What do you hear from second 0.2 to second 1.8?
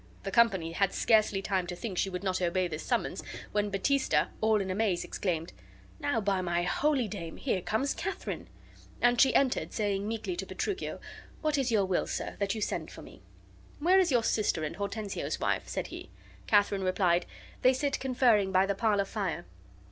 The company had scarcely time to